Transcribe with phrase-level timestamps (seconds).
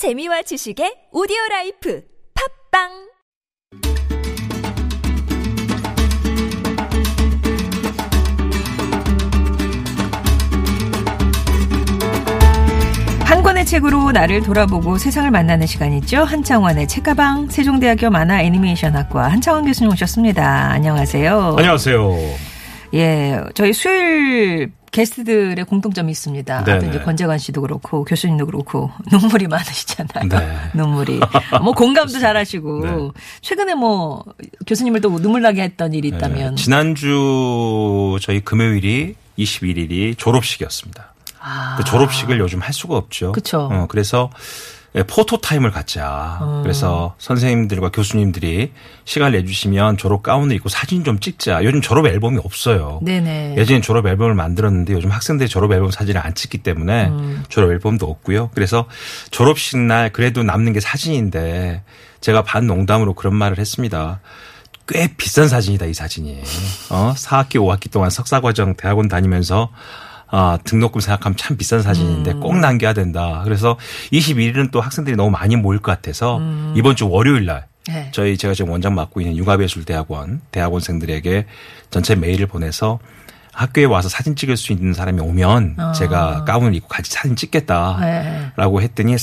[0.00, 2.00] 재미와 지식의 오디오 라이프
[2.72, 2.88] 팝빵
[13.26, 16.24] 한 권의 책으로 나를 돌아보고 세상을 만나는 시간이죠.
[16.24, 20.70] 한창원의 책가방 세종대학교 만화 애니메이션학과 한창원 교수님 오셨습니다.
[20.70, 21.56] 안녕하세요.
[21.58, 22.16] 안녕하세요.
[22.94, 26.64] 예, 저희 수요일 게스트들의 공통점이 있습니다.
[26.64, 26.88] 네네.
[26.88, 30.28] 이제 권재관 씨도 그렇고 교수님도 그렇고 눈물이 많으시잖아요.
[30.28, 30.58] 네.
[30.74, 31.20] 눈물이.
[31.62, 33.20] 뭐 공감도 잘하시고 네.
[33.40, 34.24] 최근에 뭐
[34.66, 41.14] 교수님을 또 눈물 나게 했던 일이 있다면 네, 지난주 저희 금요일이 21일이 졸업식이었습니다.
[41.40, 41.76] 아.
[41.76, 43.32] 그 졸업식을 요즘 할 수가 없죠.
[43.32, 43.68] 그쵸.
[43.72, 46.38] 어, 그래서 예, 포토 타임을 갖자.
[46.40, 46.60] 어.
[46.62, 48.72] 그래서 선생님들과 교수님들이
[49.04, 51.64] 시간 내주시면 졸업 가운을 입고 사진 좀 찍자.
[51.64, 53.00] 요즘 졸업 앨범이 없어요.
[53.02, 53.54] 네네.
[53.56, 57.44] 예전에 졸업 앨범을 만들었는데 요즘 학생들이 졸업 앨범 사진을 안 찍기 때문에 음.
[57.48, 58.50] 졸업 앨범도 없고요.
[58.54, 58.86] 그래서
[59.30, 61.82] 졸업식 날 그래도 남는 게 사진인데
[62.20, 64.20] 제가 반 농담으로 그런 말을 했습니다.
[64.88, 66.42] 꽤 비싼 사진이다 이 사진이.
[66.90, 69.70] 어 4학기 5학기 동안 석사 과정 대학원 다니면서
[70.30, 72.40] 아, 등록금 생각하면 참 비싼 사진인데 음.
[72.40, 73.40] 꼭 남겨야 된다.
[73.44, 73.76] 그래서
[74.12, 76.74] 21일은 또 학생들이 너무 많이 모일 것 같아서 음.
[76.76, 78.08] 이번 주 월요일 날 네.
[78.12, 81.46] 저희 제가 지금 원장 맡고 있는 융합예술대학원 대학원생들에게
[81.90, 83.00] 전체 메일을 보내서
[83.52, 85.92] 학교에 와서 사진 찍을 수 있는 사람이 오면 아.
[85.92, 88.84] 제가 가운을 입고 같이 사진 찍겠다라고 네.
[88.84, 89.18] 했더니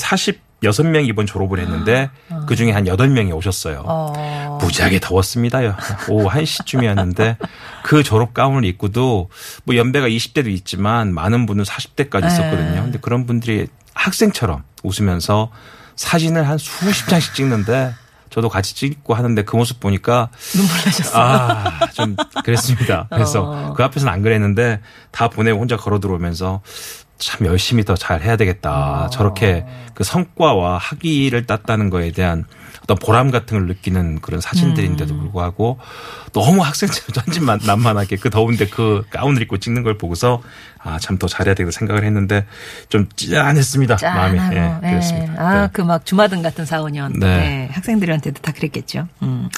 [0.62, 2.10] 46명 이번 졸업을 했는데
[2.46, 3.82] 그 중에 한 8명이 오셨어요.
[3.86, 4.58] 어.
[4.60, 5.76] 무지하게 더웠습니다요.
[6.08, 7.36] 오후 1시쯤이었는데
[7.84, 9.30] 그 졸업 가운을 입고도
[9.64, 12.26] 뭐 연배가 20대도 있지만 많은 분은 40대까지 네.
[12.26, 12.82] 있었거든요.
[12.82, 15.50] 근데 그런 분들이 학생처럼 웃으면서
[15.96, 17.94] 사진을 한 수십 장씩 찍는데
[18.30, 21.22] 저도 같이 찍고 하는데 그 모습 보니까 눈물 나셨어요.
[21.22, 22.14] 아, 좀
[22.44, 23.08] 그랬습니다.
[23.10, 23.72] 그래서 어.
[23.74, 26.60] 그 앞에서는 안 그랬는데 다 보내고 혼자 걸어 들어오면서
[27.18, 29.06] 참 열심히 더 잘 해야 되겠다.
[29.06, 29.10] 어.
[29.10, 32.44] 저렇게 그 성과와 학위를 땄다는 거에 대한
[32.84, 35.20] 어떤 보람 같은 걸 느끼는 그런 사진들인데도 음.
[35.20, 35.78] 불구하고
[36.32, 40.40] 너무 학생처럼 전진난만하게 그 더운데 그 가운을 입고 찍는 걸 보고서
[40.80, 42.46] 아, 참 더 잘해야 되겠다 생각을 했는데
[42.88, 43.96] 좀 짠했습니다.
[44.00, 44.38] 마음이.
[44.38, 44.56] 짠하고.
[44.56, 44.90] 예, 네.
[44.90, 45.32] 그렇습니다.
[45.42, 45.68] 아, 네.
[45.72, 47.18] 그막 주마등 같은 4, 5년.
[47.18, 47.26] 네.
[47.26, 47.68] 네.
[47.72, 49.08] 학생들한테도 다 그랬겠죠.
[49.22, 49.48] 음.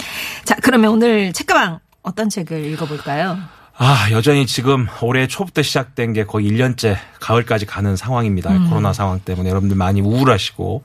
[0.44, 3.36] 자, 그러면 오늘 책가방 어떤 책을 읽어볼까요?
[3.82, 8.50] 아, 여전히 지금 올해 초부터 시작된 게 거의 1년째 가을까지 가는 상황입니다.
[8.50, 8.68] 음.
[8.68, 10.82] 코로나 상황 때문에 여러분들 많이 우울하시고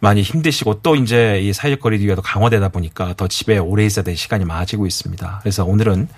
[0.00, 4.16] 많이 힘드시고 또 이제 이 사회적 거리두기가 더 강화되다 보니까 더 집에 오래 있어야 될
[4.16, 5.38] 시간이 많아지고 있습니다.
[5.42, 6.08] 그래서 오늘은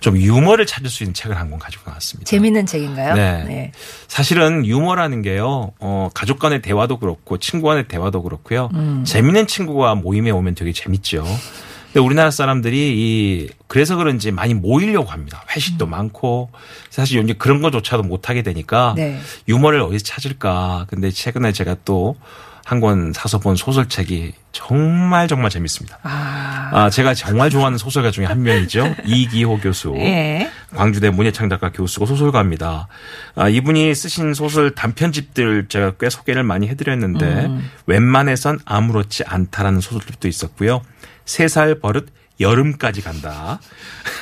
[0.00, 2.28] 좀 유머를 찾을 수 있는 책을 한 권 가지고 나왔습니다.
[2.30, 3.14] 재밌는 책인가요?
[3.14, 3.72] 네.
[4.08, 8.70] 사실은 유머라는 게요, 어, 가족 간의 대화도 그렇고 친구 간의 대화도 그렇고요.
[8.72, 9.04] 음.
[9.06, 11.24] 재밌는 친구가 모임에 오면 되게 재밌죠.
[11.92, 15.44] 근데 우리나라 사람들이 이 그래서 그런지 많이 모이려고 합니다.
[15.54, 16.50] 회식도 많고
[16.90, 19.20] 사실 요즘 그런 거조차도 못 하게 되니까 네.
[19.48, 20.86] 유머를 어디서 찾을까.
[20.88, 22.16] 근데 최근에 제가 또
[22.64, 25.98] 한 권 사서 본 소설책이 정말 정말 재밌습니다.
[26.04, 26.70] 아.
[26.72, 28.94] 아, 제가 정말 좋아하는 소설가 중에 한 명이죠.
[29.04, 29.92] 이기호 교수.
[29.96, 30.48] 예.
[30.74, 32.86] 광주대 문예창 작가 교수고 소설가입니다.
[33.34, 37.50] 아, 이분이 쓰신 소설 단편집들 제가 꽤 소개를 많이 해드렸는데
[37.86, 40.82] 웬만해선 아무렇지 않다라는 소설집도 있었고요.
[41.24, 42.08] 세 살 버릇
[42.40, 43.60] 여름까지 간다.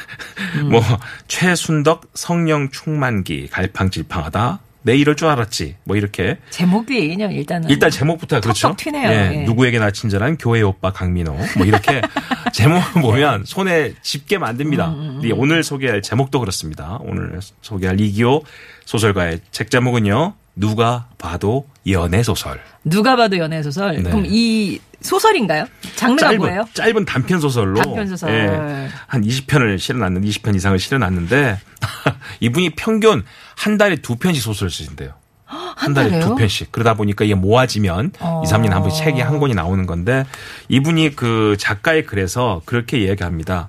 [0.71, 0.83] 뭐
[1.29, 4.61] 최순덕 성령 충만기 갈팡질팡하다.
[4.83, 5.77] 내 이럴 줄 알았지.
[5.85, 7.69] 뭐 이렇게 제목이 그냥 일단은.
[7.69, 8.75] 일단 제목부터 그렇죠.
[8.77, 9.11] 튀네요.
[9.11, 9.45] 예, 예.
[9.45, 12.01] 누구에게나 친절한 교회 오빠 강민호 뭐 이렇게
[12.55, 14.89] 제목을 보면 손에 집게 만듭니다.
[14.89, 16.97] 음, 근데 오늘 소개할 제목도 그렇습니다.
[17.03, 18.43] 오늘 소개할 이기호
[18.87, 20.35] 소설가의 책 제목은요.
[20.57, 22.61] 누가 봐도 연애 소설.
[22.85, 23.97] 누가 봐도 연애 소설.
[23.97, 24.03] 네.
[24.03, 25.67] 그럼 이 소설인가요?
[25.97, 26.65] 장르가 뭐예요?
[26.75, 28.31] 짧은 단편 소설로 단편 소설.
[28.31, 31.59] 예, 한 20편을 실어놨는 20편 이상을 실어놨는데
[32.41, 33.25] 이분이 평균
[33.57, 35.13] 한 달에 두 편씩 소설을 쓰신대요.
[35.47, 36.27] 한 달에 달에요?
[36.27, 36.71] 두 편씩.
[36.73, 38.43] 그러다 보니까 이게 모아지면 어.
[38.45, 40.25] 2, 3년에 한 번씩 책이 한 권이 나오는 건데
[40.69, 43.69] 이분이 그 작가의 글에서 그렇게 이야기합니다.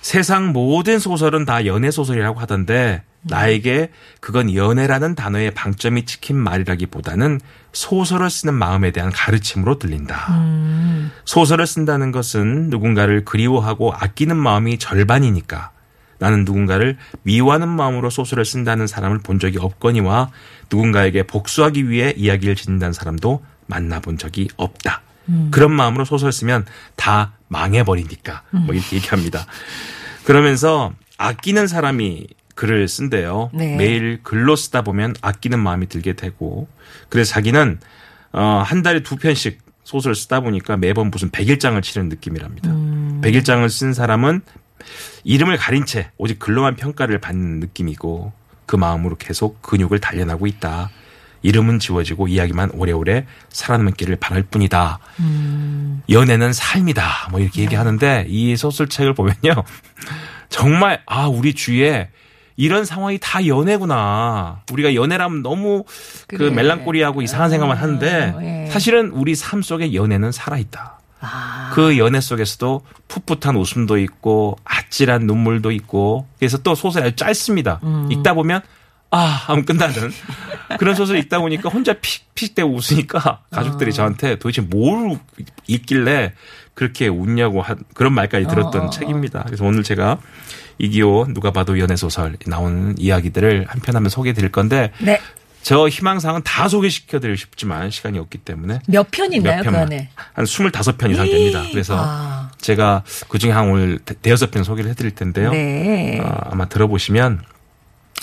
[0.00, 3.90] 세상 모든 소설은 다 연애 소설이라고 하던데 나에게
[4.20, 7.40] 그건 연애라는 단어의 방점이 찍힌 말이라기보다는
[7.72, 10.26] 소설을 쓰는 마음에 대한 가르침으로 들린다.
[10.32, 11.10] 음.
[11.24, 15.70] 소설을 쓴다는 것은 누군가를 그리워하고 아끼는 마음이 절반이니까
[16.18, 20.30] 나는 누군가를 미워하는 마음으로 소설을 쓴다는 사람을 본 적이 없거니와
[20.70, 25.02] 누군가에게 복수하기 위해 이야기를 짓는다는 사람도 만나본 적이 없다.
[25.50, 26.66] 그런 마음으로 소설 쓰면
[26.96, 29.46] 다 망해버리니까 뭐 이렇게 얘기합니다.
[30.24, 33.50] 그러면서 아끼는 사람이 글을 쓴대요.
[33.52, 33.76] 네.
[33.76, 36.68] 매일 글로 쓰다 보면 아끼는 마음이 들게 되고
[37.08, 37.78] 그래서 자기는
[38.32, 42.72] 어, 한 달에 두 편씩 소설 쓰다 보니까 매번 무슨 백일장을 치는 느낌이랍니다.
[43.22, 44.40] 백일장을 쓴 사람은
[45.24, 48.32] 이름을 가린 채 오직 글로만 평가를 받는 느낌이고
[48.66, 50.90] 그 마음으로 계속 근육을 단련하고 있다.
[51.42, 54.98] 이름은 지워지고 이야기만 오래오래 살아남기를 바랄 뿐이다.
[56.08, 57.28] 연애는 삶이다.
[57.30, 59.64] 뭐 이렇게 얘기하는데 이 소설책을 보면요.
[60.48, 62.10] 정말 아 우리 주위에
[62.56, 64.62] 이런 상황이 다 연애구나.
[64.72, 65.84] 우리가 연애라면 너무
[66.26, 66.50] 그 그래.
[66.50, 68.70] 멜랑꼬리하고 이상한 생각만 하는데 예.
[68.70, 70.98] 사실은 우리 삶 속에 연애는 살아있다.
[71.20, 71.70] 아.
[71.72, 77.80] 그 연애 속에서도 풋풋한 웃음도 있고 아찔한 눈물도 있고 그래서 또 소설이 아주 짧습니다.
[77.84, 78.08] 음.
[78.10, 78.60] 읽다 보면
[79.10, 79.94] 아 하면 끝나는
[80.78, 83.92] 그런 소설 읽다 보니까 혼자 픽픽대고 웃으니까 가족들이 어.
[83.92, 85.18] 저한테 도대체 뭘
[85.66, 86.32] 읽길래
[86.74, 88.90] 그렇게 웃냐고 한 그런 말까지 들었던 어, 어, 어.
[88.90, 89.44] 책입니다.
[89.46, 90.18] 그래서 오늘 제가
[90.78, 95.20] 이기호 누가 봐도 연애 소설 나오는 이야기들을 한 편 하면 소개해 드릴 건데 네.
[95.62, 99.82] 저 희망사항은 다 소개시켜 드리고 싶지만 시간이 없기 때문에 몇편 있나요, 몇그 편만.
[99.82, 100.08] 안에?
[100.34, 101.62] 한 25편 이상 됩니다.
[101.70, 102.50] 그래서 아.
[102.60, 105.52] 제가 그중에 한 오늘 대- 대여섯 편 소개를 해 드릴 텐데요.
[105.52, 106.20] 네.
[106.20, 107.42] 아, 아마 들어보시면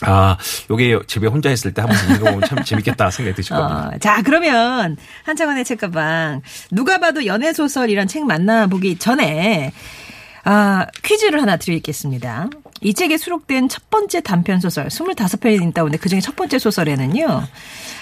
[0.02, 0.38] 아,
[0.69, 3.92] 요게 집에 혼자 있을 때 한번 읽어보면 참 재밌겠다 생각이 드실 겁니다.
[3.94, 6.42] 어, 자, 그러면 한창원의 책가방
[6.72, 9.72] 누가 봐도 연애 소설 이런 책 만나보기 전에
[10.44, 12.50] 아, 퀴즈를 하나 드리겠습니다.
[12.82, 17.44] 이 책에 수록된 첫 번째 단편 소설 25편이 있다고 하는데 그중에 첫 번째 소설에는요.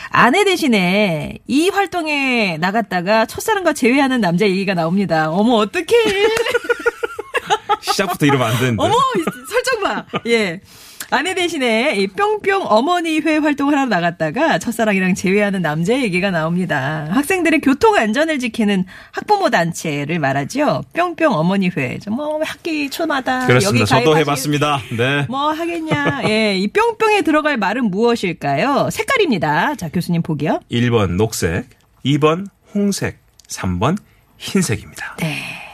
[0.09, 5.29] 아내 대신에 이 활동에 나갔다가 첫사랑과 재회하는 남자 얘기가 나옵니다.
[5.31, 5.85] 어머, 어떡해.
[7.81, 8.83] 시작부터 이러면 안 되는데.
[8.83, 10.05] 어머, 이 설정 봐.
[10.27, 10.61] 예.
[11.09, 17.07] 아내 대신에 이 뿅뿅 어머니회 활동을 하러 나갔다가 첫사랑이랑 재회하는 남자 얘기가 나옵니다.
[17.11, 20.83] 학생들의 교통 안전을 지키는 학부모 단체를 말하죠.
[20.93, 21.99] 뿅뿅 어머니회.
[22.09, 23.81] 뭐 학기 초마다 그렇습니다.
[23.81, 24.81] 여기 저도 해봤습니다.
[24.97, 25.25] 네.
[25.29, 26.23] 뭐 하겠냐.
[26.25, 28.89] 예, 이 뿅뿅에 들어갈 말은 무엇일까요?
[28.91, 29.75] 색깔입니다.
[29.75, 30.59] 자, 교수님 보기요.
[30.69, 31.69] 1번 녹색,
[32.05, 33.97] 2번 홍색, 3번
[34.37, 35.15] 흰색입니다.
[35.19, 35.66] 네.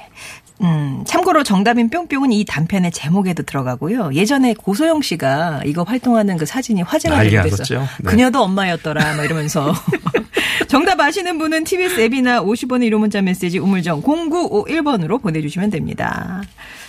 [0.62, 4.14] 음, 참고로 정답인 뿅뿅은 이 단편의 제목에도 들어가고요.
[4.14, 7.44] 예전에 고소영 씨가 이거 활동하는 그 사진이 화제가 되기도.
[7.44, 7.88] 했어요.
[8.00, 8.10] 네.
[8.10, 9.74] 그녀도 엄마였더라, 막 이러면서.
[10.68, 16.42] 정답 아시는 분은 TBS 앱이나 50원의 1호 문자 메시지 우물정 0951번으로 보내주시면 됩니다.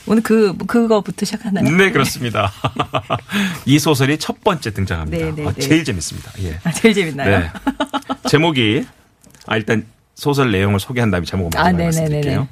[0.06, 1.69] 오늘 그, 그거부터 시작하나요?
[1.69, 2.52] 네, 그렇습니다.
[3.64, 5.25] 이 소설이 첫 번째 등장합니다.
[5.26, 5.61] 네, 네, 아, 네.
[5.61, 6.32] 제일 재밌습니다.
[6.43, 6.58] 예.
[6.62, 7.38] 아, 제일 재밌나요?
[7.38, 7.50] 네.
[8.28, 8.84] 제목이
[9.46, 11.84] 아 일단 소설 내용을 소개한 다음에 제목을 먼저 아, 네네네네.
[11.84, 12.49] 말씀드릴게요.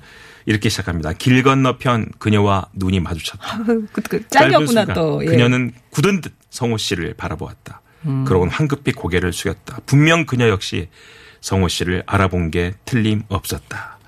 [0.46, 1.12] 이렇게 시작합니다.
[1.12, 3.58] 길 건너편 그녀와 눈이 마주쳤다.
[3.92, 4.22] 그, 그,
[4.66, 5.22] 순간 또.
[5.24, 5.28] 예.
[5.28, 5.30] 음.
[5.30, 7.80] 그녀는 굳은 듯 성호 씨를 바라보았다.
[8.26, 9.78] 그러곤 황급히 고개를 숙였다.
[9.86, 10.88] 분명 그녀 역시
[11.40, 13.98] 성호 씨를 알아본 게 틀림없었다.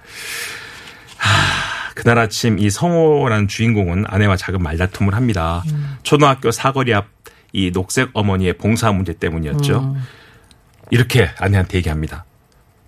[1.17, 5.63] 하, 그날 아침 이 성호라는 주인공은 아내와 작은 말다툼을 합니다.
[5.71, 5.97] 음.
[6.03, 7.15] 초등학교 사거리 앞
[7.55, 9.79] 이 녹색 어머니의 봉사 문제 때문이었죠.
[9.79, 10.03] 음.
[10.91, 12.25] 이렇게 아내한테 얘기합니다.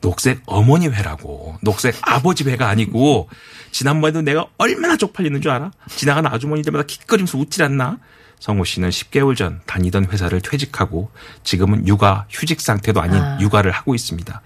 [0.07, 1.57] 녹색 어머니 회라고.
[1.63, 3.29] 녹색 아버지 회가 아니고
[3.73, 5.73] 지난번에도 내가 얼마나 쪽팔리는 줄 알아?
[5.89, 7.99] 지나가는 아주머니들마다 킥거리면서 웃질 않나?
[8.39, 11.11] 성호 씨는 10개월 전 다니던 회사를 퇴직하고
[11.43, 13.39] 지금은 육아 휴직 상태도 아닌 아.
[13.41, 14.43] 육아를 하고 있습니다.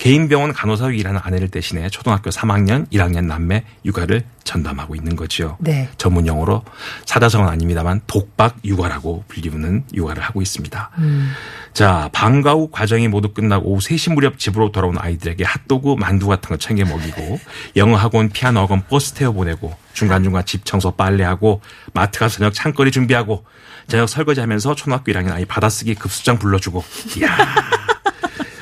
[0.00, 5.58] 개인 병원 간호사로 일하는 아내를 대신해 초등학교 3학년, 1학년 남매 육아를 전담하고 있는 거죠.
[5.60, 5.90] 네.
[5.98, 6.64] 전문 용어로
[7.04, 10.90] 사자성어는 아닙니다만 독박 육아라고 불리우는 육아를 하고 있습니다.
[11.74, 16.48] 자, 방과 후 과정이 모두 끝나고 오후 3시 무렵 집으로 돌아온 아이들에게 핫도그, 만두 같은
[16.48, 17.38] 거 챙겨 먹이고
[17.76, 21.60] 영어 학원, 피아노 학원 버스 태워 보내고 중간중간 집 청소 빨래하고
[21.92, 23.44] 마트 가서 저녁 찬거리 준비하고
[23.86, 26.82] 저녁 설거지하면서 초등학교 1학년 아이 받아쓰기 급수장 불러주고
[27.18, 27.36] 이야.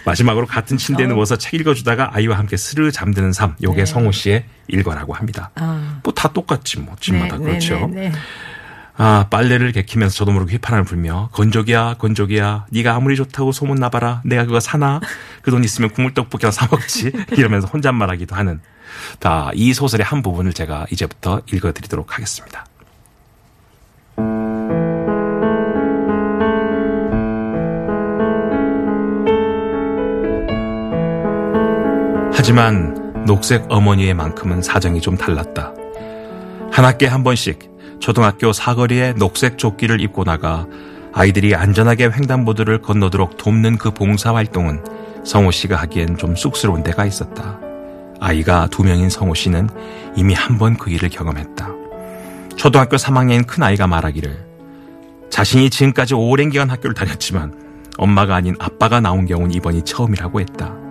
[0.09, 3.55] 마지막으로 같은 침대에 누워서 책 읽어주다가 아이와 함께 스르르 잠드는 삶.
[3.63, 5.51] 요게 성호 씨의 일과라고 합니다.
[5.55, 6.01] 아.
[6.03, 7.75] 뭐다 똑같지 뭐 집마다 네, 그렇죠.
[7.75, 8.13] 네, 네, 네.
[9.01, 14.45] 아 빨래를 개키면서 저도 모르게 휘파람을 불며 건조기야 건조기야 네가 아무리 좋다고 소문 나봐라 내가
[14.45, 15.01] 그거 사나
[15.43, 18.61] 그 돈 있으면 국물 떡볶이나 사 먹지 이러면서 혼잣말하기도 하는
[19.21, 22.67] 자이 소설의 한 부분을 제가 이제부터 읽어드리도록 하겠습니다.
[32.49, 35.75] 하지만 녹색 어머니의 만큼은 사정이 좀 달랐다.
[36.73, 37.59] 한 학기에 한 번씩
[38.01, 40.67] 초등학교 사거리에 녹색 조끼를 입고 나가
[41.13, 44.83] 아이들이 안전하게 횡단보도를 건너도록 돕는 그 봉사활동은
[45.27, 47.61] 성호 씨가 하기엔 좀 쑥스러운 데가 있었다.
[48.19, 49.69] 아이가 두 명인 성호 씨는
[50.17, 51.69] 이미 한 번 그 일을 경험했다.
[52.57, 54.47] 초등학교 3학년인 큰 아이가 말하기를
[55.29, 57.53] 자신이 지금까지 오랜 기간 학교를 다녔지만
[57.99, 60.88] 엄마가 아닌 아빠가 나온 경우는 이번이 처음이라고 했다.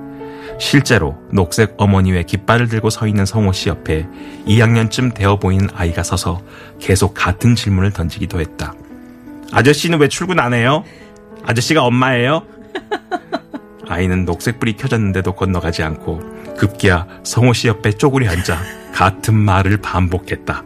[0.60, 4.08] 실제로 녹색 어머니의 깃발을 들고 서 있는 성호 씨 옆에
[4.48, 6.42] 2학년쯤 되어 보이는 아이가 서서
[6.80, 8.74] 계속 같은 질문을 던지기도 했다.
[9.52, 10.84] 아저씨는 왜 출근 안 해요?
[11.46, 12.44] 아저씨가 엄마예요?
[13.88, 16.22] 아이는 녹색불이 켜졌는데도 건너가지 않고
[16.58, 18.58] 급기야 성호 씨 옆에 쪼그려 앉아
[18.94, 20.64] 같은 말을 반복했다.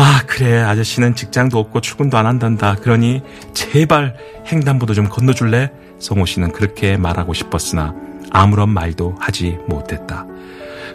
[0.00, 0.60] 아, 그래.
[0.60, 2.76] 아저씨는 직장도 없고 출근도 안 한단다.
[2.76, 4.16] 그러니 제발
[4.50, 5.72] 횡단보도 좀 건너줄래?
[5.98, 7.94] 성호 씨는 그렇게 말하고 싶었으나
[8.30, 10.26] 아무런 말도 하지 못했다.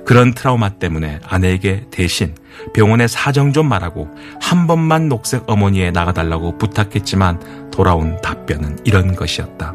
[0.05, 2.35] 그런 트라우마 때문에 아내에게 대신
[2.73, 4.09] 병원에 사정 좀 말하고
[4.41, 9.73] 한 번만 녹색 어머니에 나가달라고 부탁했지만 돌아온 답변은 이런 것이었다.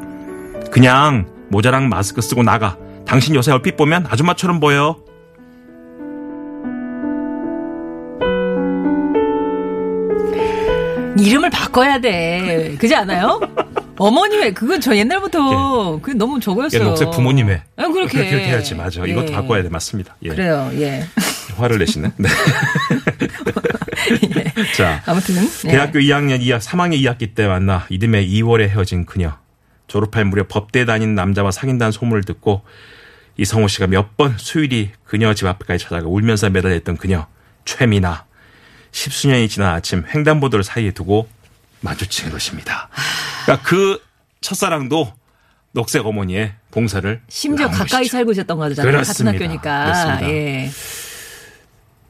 [0.70, 2.76] 그냥 모자랑 마스크 쓰고 나가.
[3.06, 4.96] 당신 요새 얼핏 보면 아줌마처럼 보여.
[11.18, 12.76] 이름을 바꿔야 돼.
[12.78, 13.40] 그지 않아요?
[13.98, 16.84] 어머님의 그건 저 옛날부터 그 너무 저거였어요.
[16.84, 17.62] 녹색 부모님의.
[17.76, 18.18] 아, 그렇게.
[18.28, 19.02] 그렇게 해야지 맞아.
[19.06, 19.10] 예.
[19.10, 20.16] 이것도 바꿔야 돼 맞습니다.
[20.22, 20.28] 예.
[20.30, 20.70] 그래요.
[20.74, 21.04] 예.
[21.56, 22.12] 화를 내시네.
[22.16, 22.28] 네.
[24.76, 25.70] 자, 아무튼 네.
[25.70, 29.36] 대학교 2학년 2학 3학년 2학기 때 만나 이듬해 2월에 헤어진 그녀.
[29.88, 32.62] 졸업할 무렵 법대 다니는 남자와 사귄다는 소문을 듣고
[33.38, 37.26] 이성호 씨가 몇 번 수일이 그녀 집 앞까지 찾아가 울면서 매달렸던 그녀
[37.64, 38.26] 최미나.
[38.90, 41.28] 십수년이 지난 아침 횡단보도를 사이에 두고
[41.80, 42.88] 마주친 것입니다.
[43.44, 44.02] 그러니까 그
[44.40, 45.12] 첫사랑도
[45.72, 48.12] 녹색 어머니의 봉사를 심지어 가까이 것이죠.
[48.12, 48.92] 살고 있었던 거잖아요.
[48.92, 49.32] 그렇습니다.
[49.32, 49.84] 같은 학교니까.
[49.84, 50.30] 그렇습니다.
[50.30, 50.70] 예.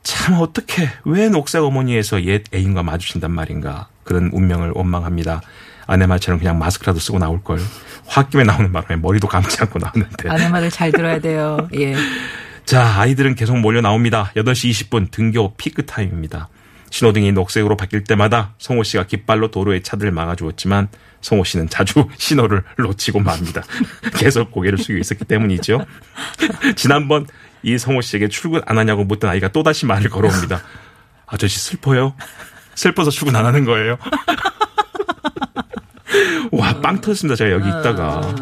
[0.02, 5.42] 참 어떻게 왜 녹색 어머니에서 옛 애인과 마주친단 말인가 그런 운명을 원망합니다.
[5.86, 7.58] 아내 말처럼 그냥 마스크라도 쓰고 나올 걸.
[8.06, 10.28] 홧김에 나오는 바람에 머리도 감지 않고 나왔는데.
[10.28, 11.68] 아내 말을 잘 들어야 돼요.
[11.74, 11.94] 예.
[12.64, 14.30] 자, 아이들은 계속 몰려 나옵니다.
[14.36, 16.48] 8시 20분 등교 피크 타임입니다.
[16.90, 20.88] 신호등이 녹색으로 바뀔 때마다 성호 씨가 깃발로 도로에 차들을 막아주었지만
[21.20, 23.62] 성호 씨는 자주 신호를 놓치고 맙니다.
[24.16, 25.84] 계속 고개를 숙이고 있었기 때문이죠.
[26.76, 27.26] 지난번
[27.62, 30.62] 이 성호 씨에게 출근 안 하냐고 묻던 아이가 또다시 말을 걸어옵니다.
[31.26, 32.14] 아저씨 슬퍼요?
[32.74, 33.98] 슬퍼서 출근 안 하는 거예요?
[36.52, 37.36] 와, 빵 터졌습니다.
[37.36, 38.34] 제가 여기 있다가.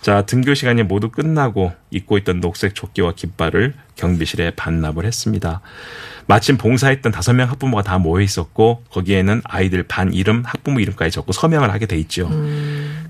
[0.00, 5.60] 자, 등교 시간이 모두 끝나고 입고 있던 녹색 조끼와 깃발을 경비실에 반납을 했습니다.
[6.32, 11.32] 마침 봉사했던 다섯 명 학부모가 다 모여 있었고 거기에는 아이들 반 이름, 학부모 이름까지 적고
[11.32, 12.30] 서명을 하게 돼 있죠.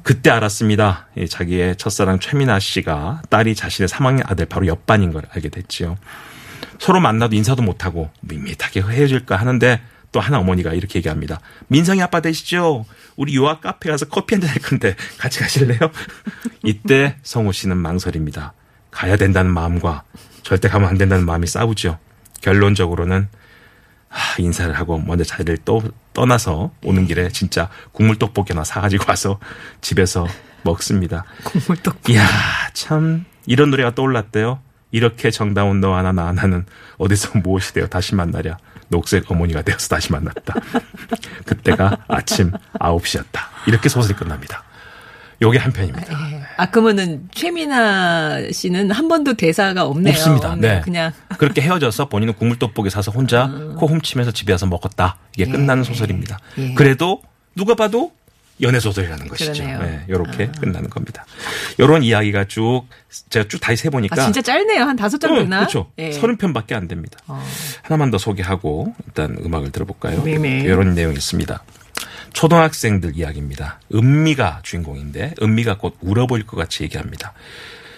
[0.03, 1.07] 그때 알았습니다.
[1.17, 5.99] 이 자기의 첫사랑 최민아 씨가 딸이 자신의 3학년 아들 바로 옆반인 걸 알게 됐지요.
[6.81, 11.39] 서로 만나도 인사도 못하고 밋밋하게 헤어질까 하는데 또 하나 어머니가 이렇게 얘기합니다.
[11.69, 12.85] 민성이 아빠 되시죠?
[13.15, 15.79] 우리 유아 카페 가서 커피 한잔 할 건데 같이 가실래요?
[16.67, 18.53] 이때 성우 씨는 망설입니다.
[18.91, 20.03] 가야 된다는 마음과
[20.43, 22.01] 절대 가면 안 된다는 마음이 싸우죠.
[22.43, 23.29] 결론적으로는
[24.11, 25.83] 아, 인사를 하고 먼저 자리를 또
[26.13, 29.39] 떠나서 오는 길에 진짜 국물 떡볶이 하나 사가지고 와서
[29.81, 30.27] 집에서
[30.63, 31.25] 먹습니다.
[31.45, 32.11] 국물떡.
[32.11, 32.27] 이야,
[32.75, 34.61] 참, 이런 노래가 떠올랐대요.
[34.91, 36.67] 이렇게 정다운 너 하나 나 하나는
[36.99, 38.59] 어디서 무엇이 되어 다시 만나랴.
[38.89, 40.55] 녹색 어머니가 되어서 다시 만났다.
[41.47, 43.41] 그때가 아침 9시였다.
[43.67, 44.65] 이렇게 소설이 끝납니다.
[45.43, 46.07] 요게 한 편입니다.
[46.57, 50.13] 아, 그러면은 최민아 씨는 한 번도 대사가 없네요.
[50.15, 50.53] 없습니다.
[50.53, 50.75] 없네요.
[50.75, 50.81] 네.
[50.81, 55.19] 그냥 그렇게 헤어져서 본인은 국물떡볶이 사서 혼자 코 훔치면서 집에 와서 먹었다.
[55.37, 56.39] 이게 끝나는 소설입니다.
[56.59, 56.75] 예.
[56.75, 57.21] 그래도
[57.57, 58.13] 누가 봐도
[58.61, 59.65] 연애 소설이라는 것이죠.
[59.65, 59.79] 아.
[59.79, 61.25] 네, 이렇게 끝나는 겁니다.
[61.79, 62.85] 이런 이야기가 쭉
[63.31, 64.85] 제가 쭉 다시 세보니까 아, 진짜 짧네요.
[64.85, 65.59] 한 다섯 장 어, 됐나?
[65.61, 65.91] 그렇죠.
[65.99, 66.13] 예.
[66.13, 67.19] 서른 편밖에 안 됩니다.
[67.27, 67.43] 어.
[67.83, 70.23] 하나만 더 소개하고 일단 음악을 들어볼까요?
[70.23, 70.61] 네네.
[70.61, 71.63] 이런 내용이 있습니다.
[72.33, 73.81] 초등학생들 이야기입니다.
[73.95, 77.33] 은미가 주인공인데 은미가 곧 울어버릴 것 같이 얘기합니다.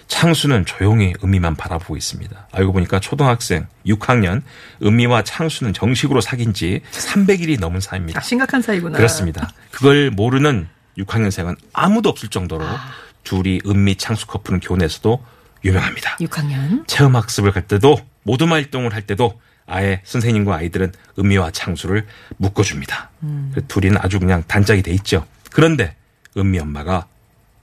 [0.07, 2.47] 창수는 조용히 은미만 바라보고 있습니다.
[2.51, 4.43] 알고 보니까 초등학생 6학년
[4.83, 8.19] 은미와 창수는 정식으로 사귄 지 300일이 넘은 사이입니다.
[8.19, 8.97] 아, 심각한 사이구나.
[8.97, 9.49] 그렇습니다.
[9.71, 12.91] 그걸 모르는 6학년생은 아무도 없을 정도로 아.
[13.23, 15.25] 둘이 은미 창수 커플은 교내에서도
[15.63, 16.17] 유명합니다.
[16.17, 16.87] 6학년.
[16.87, 22.05] 체험 학습을 갈 때도 모둠 활동을 할 때도 아예 선생님과 아이들은 은미와 창수를
[22.37, 23.09] 묶어줍니다.
[23.51, 25.25] 그래서 둘이는 아주 그냥 단짝이 돼 있죠.
[25.51, 25.95] 그런데
[26.37, 27.07] 은미 엄마가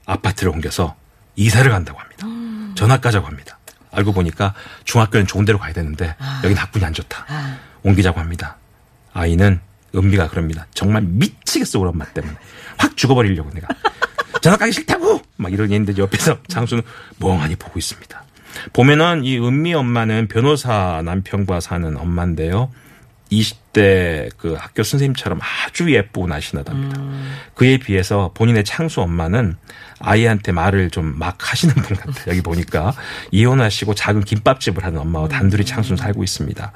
[0.05, 0.95] 아파트를 옮겨서
[1.35, 2.27] 이사를 간다고 합니다.
[2.75, 3.57] 전학 가자고 합니다.
[3.91, 4.53] 알고 보니까
[4.85, 7.25] 중학교는 좋은 데로 가야 되는데 여긴 학군이 안 좋다.
[7.29, 7.57] 아.
[7.83, 8.57] 옮기자고 합니다.
[9.13, 9.59] 아이는
[9.95, 10.65] 은미가 그럽니다.
[10.73, 12.35] 정말 미치겠어 우리 엄마 때문에
[12.77, 13.67] 확 죽어버리려고 내가
[14.41, 16.83] 전학 가기 싫다고 막 이러니 있는데 옆에서 장수는
[17.19, 18.23] 멍하니 보고 있습니다.
[18.73, 22.71] 보면은 이 은미 엄마는 변호사 남편과 사는 엄마인데요.
[23.31, 27.01] 20대 그 학교 선생님처럼 아주 예쁘고 날씬하답니다.
[27.55, 29.55] 그에 비해서 본인의 창수 엄마는
[29.99, 32.25] 아이한테 말을 좀 막 하시는 분 같아요.
[32.27, 32.93] 여기 보니까
[33.31, 36.71] 이혼하시고 작은 김밥집을 하는 엄마와 단둘이 창수는 살고 있습니다.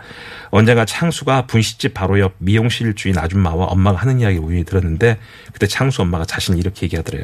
[0.50, 5.20] 언젠가 창수가 분식집 바로 옆 미용실 주인 아줌마와 엄마가 하는 이야기 우연히 들었는데
[5.54, 7.24] 그때 창수 엄마가 자신이 이렇게 얘기하더래요.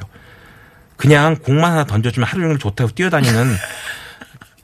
[0.98, 3.56] 그냥 공만 하나 던져주면 하루 종일 좋다고 뛰어다니는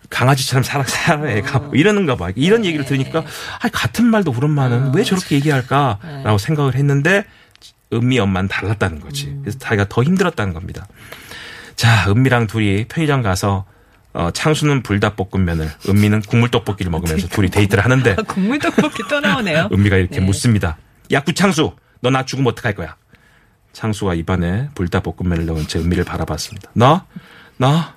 [0.10, 1.60] 강아지처럼 살아, 살아, 애가.
[1.60, 2.30] 뭐 이러는가 봐.
[2.36, 3.24] 이런 얘기를 들으니까,
[3.62, 7.26] 아 같은 말도 우리 엄마는 왜 저렇게 얘기할까라고 생각을 했는데,
[7.94, 9.36] 은미 엄마는 달랐다는 거지.
[9.42, 10.88] 그래서 자기가 더 힘들었다는 겁니다.
[11.76, 13.66] 자, 은미랑 둘이 편의점 가서,
[14.14, 19.70] 어, 창수는 불닭볶음면을, 은미는 국물떡볶이를 먹으면서 둘이 데이트를 하는데, 아, 국물 떡볶이 또 나오네요.
[19.74, 20.26] 은미가 이렇게 네.
[20.26, 20.78] 묻습니다.
[21.12, 22.96] 야, 구창수, 너 나 죽으면 어떡할 거야?
[23.74, 26.72] 창수가 입안에 불닭볶음면을 넣은 제 은미를 바라봤습니다.
[26.74, 27.06] 나?
[27.58, 27.96] 나?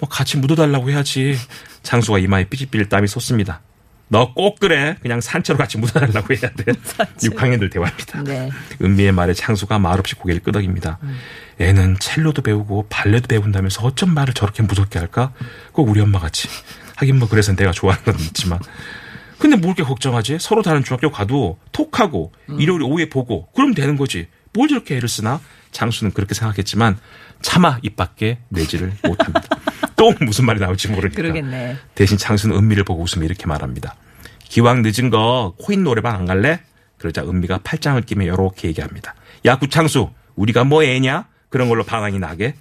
[0.00, 1.36] 뭐 같이 묻어달라고 해야지.
[1.82, 3.60] 창수가 이마에 삐질삐질 땀이 솟습니다.
[4.08, 4.96] 너 꼭 그래.
[5.02, 6.64] 그냥 산채로 같이 묻어달라고 해야 돼.
[7.22, 8.24] 6학년들 대화입니다.
[8.24, 8.50] 네.
[8.82, 10.98] 은미의 말에 창수가 말없이 고개를 끄덕입니다.
[11.60, 15.32] 애는 첼로도 배우고 발레도 배운다면서 어쩜 말을 저렇게 무섭게 할까?
[15.72, 16.48] 꼭 우리 엄마 같이.
[16.96, 18.58] 하긴 뭐 그래서 내가 좋아하는 건 있지만.
[19.38, 20.38] 근데 뭘 이렇게 걱정하지?
[20.40, 24.26] 서로 다른 중학교 가도 톡하고 일요일 오후에 보고 그럼 되는 거지.
[24.52, 25.40] 뭘 저렇게 애를 쓰나?
[25.72, 26.98] 장수는 그렇게 생각했지만
[27.42, 29.42] 차마 입 밖에 내지를 못합니다.
[29.96, 31.20] 또 무슨 말이 나올지 모르니까.
[31.20, 31.76] 그러겠네.
[31.94, 33.94] 대신 창수는 은미를 보고 웃으며 이렇게 말합니다.
[34.44, 36.60] 기왕 늦은 거 코인 노래방 안 갈래?
[36.98, 39.14] 그러자 은미가 팔짱을 끼며 이렇게 얘기합니다.
[39.46, 41.26] 야 구창수 우리가 뭐 애냐?
[41.48, 42.54] 그런 걸로 방황이 나게.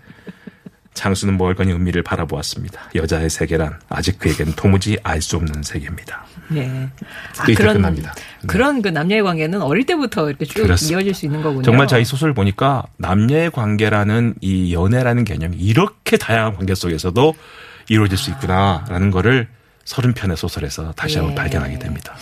[0.93, 2.91] 창수는 멀거니 은미를 바라보았습니다.
[2.95, 6.25] 여자의 세계란 아직 그에겐 도무지 알 수 없는 세계입니다.
[6.49, 6.89] 네.
[7.37, 8.13] 아, 이렇게 끝납니다.
[8.15, 8.47] 네.
[8.47, 10.99] 그런 그 남녀의 관계는 어릴 때부터 이렇게 쭉 그렇습니다.
[10.99, 11.63] 이어질 수 있는 거군요.
[11.63, 17.35] 정말 자이 소설 보니까 남녀의 관계라는 이 연애라는 개념이 이렇게 다양한 관계 속에서도
[17.89, 19.47] 이루어질 수 있구나라는 거를
[19.85, 21.35] 서른 편의 소설에서 다시 한번 예.
[21.35, 22.13] 발견하게 됩니다.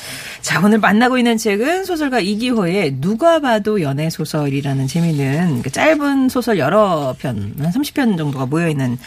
[0.42, 6.60] 자, 오늘 만나고 있는 책은 소설가 이기호의 누가 봐도 연애 소설이라는 재미있는 그 짧은 소설
[6.60, 8.98] 여러 편, 한 30편 정도가 모여있는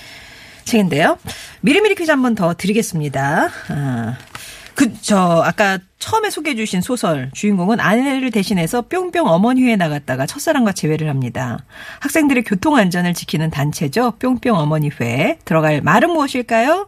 [0.65, 1.19] 책인데요.
[1.63, 3.49] 미리미리 퀴즈 한 번 더 드리겠습니다.
[3.71, 4.19] 아,
[4.81, 11.11] 그, 저, 아까 처음에 소개해 주신 소설 주인공은 아내를 대신해서 뿅뿅 어머니회에 나갔다가 첫사랑과 재회를
[11.11, 11.59] 합니다.
[12.01, 14.13] 학생들의 교통 안전을 지키는 단체죠.
[14.13, 15.41] 뿅뿅 어머니회.
[15.45, 16.87] 들어갈 말은 무엇일까요?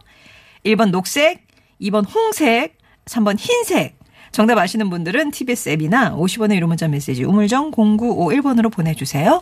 [0.65, 1.45] 1번 녹색,
[1.79, 3.99] 2번 홍색, 3번 흰색.
[4.31, 9.39] 정답 아시는 분들은 TBS 앱이나 50원의 유료 문자 메시지 우물정 0951번으로 보내주세요.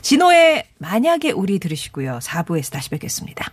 [0.00, 2.18] 진호의 만약에 우리 들으시고요.
[2.20, 3.52] 4부에서 다시 뵙겠습니다.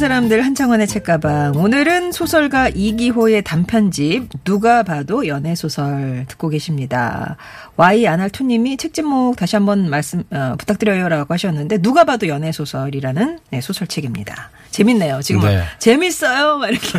[0.00, 1.56] 사람들 한창원의 책가방.
[1.56, 7.36] 오늘은 소설가 이기호의 단편집 누가 봐도 연애 소설 듣고 계십니다.
[7.76, 13.40] Y 아날투 님이 책 제목 다시 한번 말씀 어, 부탁드려요라고 하셨는데 누가 봐도 연애 소설이라는
[13.50, 14.50] 네, 소설책입니다.
[14.70, 15.20] 재밌네요.
[15.20, 15.62] 지금 네.
[15.78, 16.56] 재밌어요.
[16.56, 16.98] 막 이렇게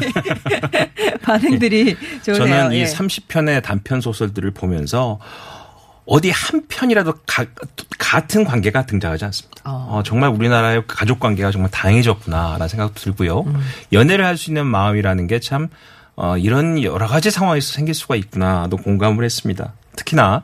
[1.24, 2.38] 반응들이 좋네요.
[2.38, 2.86] 저는 이 예.
[2.86, 5.18] 30편의 단편 소설들을 보면서
[6.06, 7.46] 어디 한 편이라도 가-
[7.98, 9.62] 같은 관계가 등장하지 않습니다.
[9.66, 9.88] 어.
[9.92, 13.42] 어, 정말 우리나라의 가족 관계가 정말 다양해졌구나라는 생각도 들고요.
[13.42, 13.62] 음.
[13.94, 15.70] 연애를 할 수 있는 마음이라는 게 참
[16.16, 19.74] 어, 이런 여러 가지 상황에서 생길 수가 있구나도 공감을 했습니다.
[19.96, 20.44] 특히나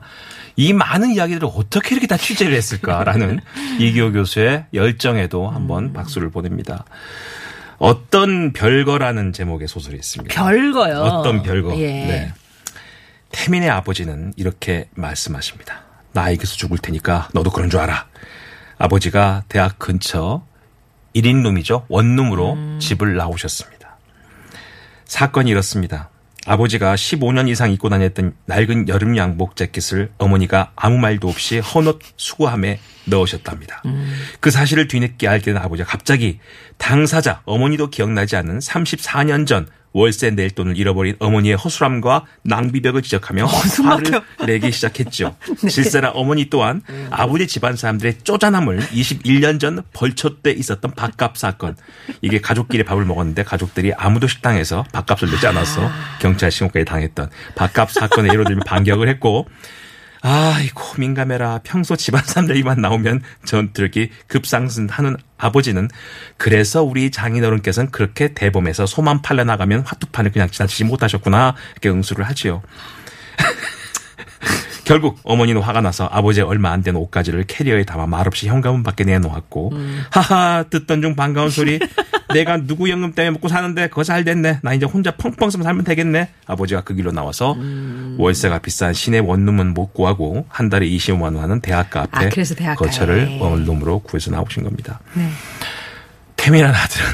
[0.56, 3.40] 이 많은 이야기들을 어떻게 이렇게 다 취재를 했을까라는
[3.78, 5.92] 이기호 교수의 열정에도 한번 음.
[5.92, 6.84] 박수를 보냅니다.
[7.78, 10.34] 어떤 별거라는 제목의 소설이 있습니다.
[10.34, 10.96] 별거요.
[11.00, 11.76] 어떤 별거.
[11.78, 11.86] 예.
[11.86, 12.32] 네.
[13.30, 15.82] 태민의 아버지는 이렇게 말씀하십니다.
[16.12, 18.06] 나에게서 죽을 테니까 너도 그런 줄 알아.
[18.78, 20.42] 아버지가 대학 근처
[21.14, 21.86] 1인 룸이죠.
[21.88, 22.78] 원룸으로 음.
[22.80, 23.96] 집을 나오셨습니다.
[25.04, 26.10] 사건이 이렇습니다.
[26.46, 32.80] 아버지가 15년 이상 입고 다녔던 낡은 여름 양복 재킷을 어머니가 아무 말도 없이 헌옷 수거함에
[33.04, 33.82] 넣으셨답니다.
[34.40, 36.38] 그 사실을 뒤늦게 알게 된 아버지가 갑자기
[36.78, 44.22] 당사자 어머니도 기억나지 않는 34년 전 월세 낼 돈을 잃어버린 어머니의 허술함과 낭비벽을 지적하며 화를
[44.46, 45.36] 내기 시작했죠.
[45.68, 51.76] 실세라 어머니 또한 아버지 집안 사람들의 쪼잔함을 21년 전 벌초 때 있었던 밥값 사건.
[52.22, 58.30] 이게 가족끼리 밥을 먹었는데 가족들이 아무도 식당에서 밥값을 내지 않아서 경찰 신고까지 당했던 밥값 사건의
[58.32, 59.48] 예로 들면 반격을 했고
[60.20, 61.60] 아이고 민감해라.
[61.62, 65.88] 평소 집안 사람들 이만 나오면 전투력이 급상승하는 아버지는
[66.36, 72.62] 그래서 우리 장인어른께서는 그렇게 대범해서 소만 팔려 나가면 화투판을 그냥 지나치지 못하셨구나 이렇게 응수를 하지요.
[74.88, 79.72] 결국 어머니는 화가 나서 아버지의 얼마 안 된 옷가지를 캐리어에 담아 말없이 현관문 밖에 내놓았고
[80.10, 81.78] 하하 듣던 중 반가운 소리
[82.32, 85.84] 내가 누구 연금 때문에 먹고 사는데 그거 잘 됐네 나 이제 혼자 펑펑 쓰면 살면
[85.84, 87.56] 되겠네 아버지가 그 길로 나와서
[88.16, 92.54] 월세가 비싼 시내 원룸은 못 구하고 한 달에 25만 원 하는 대학가 앞에 아, 그래서
[92.54, 92.86] 대학가에.
[92.86, 95.28] 거처를 원룸으로 구해서 나오신 겁니다 네.
[96.36, 97.06] 태민한 아들은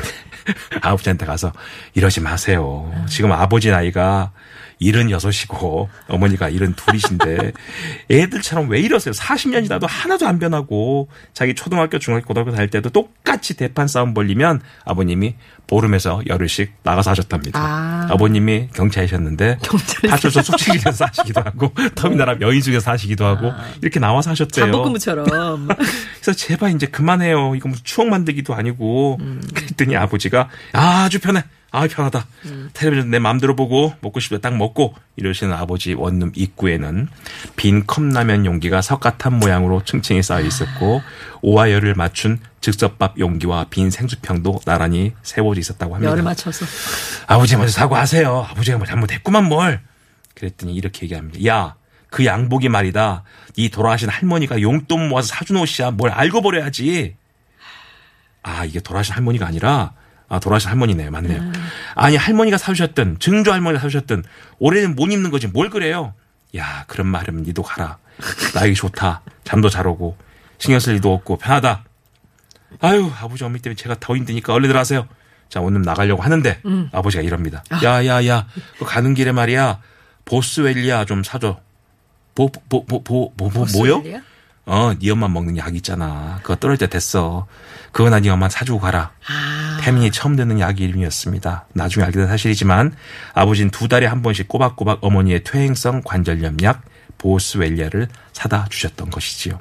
[0.83, 1.53] 아버지한테 가서
[1.95, 2.93] 이러지 마세요.
[3.09, 4.31] 지금 아버지 나이가
[4.79, 7.53] 일은 여섯이고 어머니가 일은 둘이신데
[8.11, 9.13] 애들처럼 왜 이러세요?
[9.13, 14.61] 40년 지나도 하나도 안 변하고 자기 초등학교, 중학교, 고등학교 다닐 때도 똑같이 대판 싸움 벌리면
[14.85, 15.35] 아버님이
[15.67, 17.59] 보름에서 열흘씩 나가서 하셨답니다.
[17.61, 18.17] 아.
[18.17, 24.67] 버님이 경찰이셨는데 경찰이 파출소 숙직실에서 사시기도 하고 터미널 앞 여인숙에서 사시기도 하고 이렇게 나와서 하셨대요.
[24.67, 25.69] 잠복근무처럼.
[26.21, 27.55] 그래서 제발 이제 그만해요.
[27.55, 29.19] 이거 무슨 추억 만들기도 아니고.
[29.55, 31.43] 그랬더니 아버지가 아주 편해.
[31.75, 32.25] 아 편하다.
[32.73, 37.09] 텔레비전 내 마음대로 보고 먹고 때딱 먹고 이러시는 아버지 원룸 입구에는
[37.57, 41.03] 빈 컵라면 용기가 석가탄 모양으로 층층이 쌓여 있었고
[41.43, 46.13] 오와 열을 맞춘 즉석밥 용기와 빈 생수병도 나란히 세워져 있었다고 합니다.
[46.13, 46.65] 열을 맞춰서.
[47.27, 48.47] 아버지 먼저 사과하세요.
[48.51, 49.81] 아버지가 뭐 잘못했구만 뭘.
[50.35, 51.45] 그랬더니 이렇게 얘기합니다.
[51.45, 51.75] 야,
[52.09, 53.25] 그 양복이 말이다.
[53.57, 55.91] 이 돌아가신 할머니가 용돈 모아서 사준 옷이야.
[55.91, 57.17] 뭘 알고 버려야지.
[58.45, 59.95] 아, 이게 돌아가신 할머니가 아니라
[60.35, 61.11] 아, 돌아가신 할머니네요.
[61.13, 61.53] 맞네요.
[61.95, 64.25] 아니, 할머니가 사주셨든 증조 할머니가 사주셨든
[64.59, 65.47] 올해는 못 입는 거지.
[65.47, 66.13] 뭘 그래요?
[66.57, 67.99] 야, 그런 말은 니도 가라.
[68.55, 69.23] 나에게 좋다.
[69.45, 70.17] 잠도 잘 오고
[70.59, 71.85] 신경 쓸 일도 없고 편하다.
[72.81, 75.07] 아유, 아버지 어머니 때문에 제가 더 힘드니까 얼른 들어가세요.
[75.49, 77.63] 자, 오늘 나가려고 하는데 아버지가 이럽니다.
[77.85, 78.47] 야, 야, 야.
[78.79, 79.79] 그 가는 길에 말이야.
[80.25, 81.61] 보스웰리아 좀 사줘.
[82.35, 84.03] 보, 보, 보, 보, 보, 보, 뭐요?
[84.67, 86.39] 어, 네 엄마 먹는 약 있잖아.
[86.43, 87.47] 그거 떨어질 때 됐어.
[87.93, 89.11] 그거 나네 엄마 사주고 가라.
[89.29, 89.79] 아.
[89.83, 91.67] 태민이 처음 듣는 약 이름이었습니다.
[91.75, 92.95] 나중에 알게 된 사실이지만
[93.35, 96.83] 아버지는 두 달에 한 번씩 꼬박꼬박 어머니의 퇴행성 관절염 약
[97.19, 99.61] 보스웰리아를 사다 주셨던 것이지요.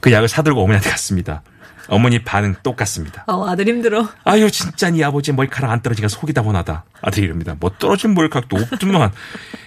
[0.00, 1.42] 그 약을 사들고 어머니한테 갔습니다.
[1.88, 3.24] 어머니 반응 똑같습니다.
[3.28, 4.06] 어, 아들 힘들어.
[4.24, 6.84] 아유 진짜 네 아버지 머리카락 안 떨어지니까 속이 다분하다.
[7.00, 7.56] 아들이 이럽니다.
[7.58, 9.10] 뭐 떨어진 머리카락도 없더만.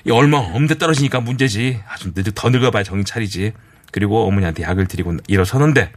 [0.06, 1.82] 이 얼마 없는데 떨어지니까 문제지.
[1.90, 3.54] 아주 늦- 더 늙어봐야 정신 차리지.
[3.92, 5.92] 그리고 어머니한테 약을 드리고 일어서는데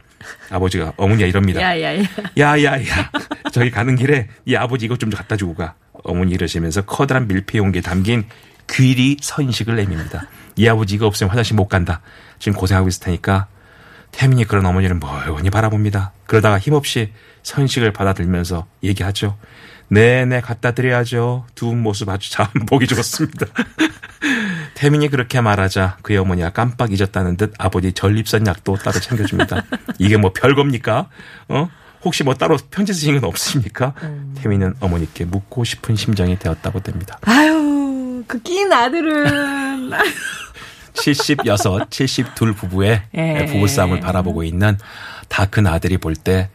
[0.49, 1.61] 아버지가 어머니가 이럽니다.
[1.61, 2.03] 야, 야, 야.
[2.37, 3.11] 야야야.
[3.51, 5.75] 저기 가는 길에 이 아버지 이것 좀 갖다 주고 가.
[6.03, 8.25] 어머니 이러시면서 커다란 밀폐 용기에 담긴
[8.69, 10.27] 귀리 선식을 내밉니다.
[10.55, 12.01] 이 아버지 이거 없으면 화장실 못 간다.
[12.39, 13.47] 지금 고생하고 있을 테니까
[14.11, 16.13] 태민이 그런 어머니를 멀거니 바라봅니다.
[16.25, 17.11] 그러다가 힘없이
[17.43, 19.37] 선식을 받아들면서 얘기하죠.
[19.89, 21.45] 네네 갖다 드려야죠.
[21.53, 23.45] 두 모습 아주 참 보기 좋습니다
[24.75, 29.63] 태민이 그렇게 말하자 그의 어머니가 깜빡 잊었다는 듯 아버지 전립선 약도 따로 챙겨줍니다.
[29.99, 31.07] 이게 뭐 별겁니까?
[31.47, 31.69] 어?
[32.03, 33.93] 혹시 뭐 따로 편지 쓰신 건 없습니까?
[34.35, 37.17] 태민은 어머니께 묻고 싶은 심정이 되었다고 됩니다.
[37.23, 39.91] 아유, 그 낀 아들은.
[40.93, 43.45] 76, 72 부부의 예.
[43.51, 44.77] 부부싸움을 바라보고 있는
[45.27, 46.49] 다 큰 아들이 볼 때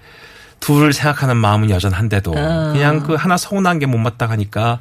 [0.61, 2.73] 둘을 생각하는 마음은 여전한데도 어.
[2.73, 4.81] 그냥 그 하나 서운한 게 못마땅하니까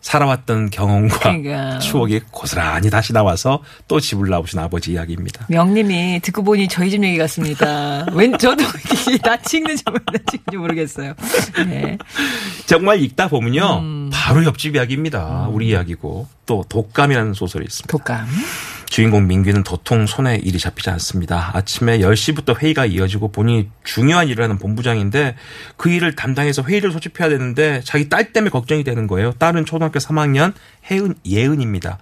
[0.00, 1.78] 살아왔던 경험과 그러니까.
[1.78, 5.46] 추억이 고스란히 다시 나와서 또 집을 나오신 아버지 이야기입니다.
[5.48, 8.06] 명님이 듣고 보니 저희 집 얘기 같습니다.
[8.12, 8.64] 웬, 저도
[9.22, 11.14] 나 찍는지 나 찍는지 모르겠어요.
[11.66, 11.98] 네.
[12.66, 13.78] 정말 읽다 보면요.
[13.80, 14.10] 음.
[14.12, 15.48] 바로 옆집 이야기입니다.
[15.50, 17.90] 우리 이야기고 또 독감이라는 소설이 있습니다.
[17.92, 18.26] 독감.
[18.90, 21.52] 주인공 민규는 도통 손에 일이 잡히지 않습니다.
[21.54, 25.36] 아침에 10시부터 회의가 이어지고 본인이 중요한 일을 하는 본부장인데
[25.76, 29.30] 그 일을 담당해서 회의를 소집해야 되는데 자기 딸 때문에 걱정이 되는 거예요.
[29.38, 30.54] 딸은 초등학교 3학년
[30.90, 31.98] 혜은, 예은입니다.